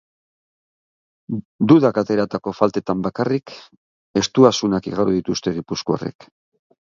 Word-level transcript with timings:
Dudak 1.71 1.99
ateratako 2.03 2.53
faltetan 2.61 3.03
bakarrik 3.07 3.53
estuasunak 4.23 4.91
igaro 4.93 5.17
dituzte 5.19 5.55
gipuzkoarrek. 5.61 6.27